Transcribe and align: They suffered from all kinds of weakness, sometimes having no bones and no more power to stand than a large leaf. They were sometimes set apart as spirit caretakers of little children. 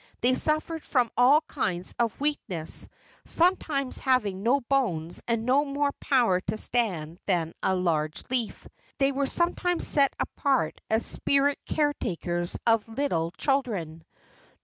They 0.21 0.33
suffered 0.33 0.83
from 0.83 1.11
all 1.15 1.41
kinds 1.41 1.93
of 1.99 2.19
weakness, 2.19 2.87
sometimes 3.23 3.99
having 3.99 4.41
no 4.41 4.61
bones 4.61 5.21
and 5.27 5.45
no 5.45 5.63
more 5.63 5.91
power 5.99 6.41
to 6.41 6.57
stand 6.57 7.19
than 7.27 7.53
a 7.61 7.75
large 7.75 8.23
leaf. 8.31 8.65
They 8.97 9.11
were 9.11 9.27
sometimes 9.27 9.85
set 9.87 10.11
apart 10.19 10.81
as 10.89 11.05
spirit 11.05 11.59
caretakers 11.67 12.57
of 12.65 12.87
little 12.89 13.29
children. 13.37 14.03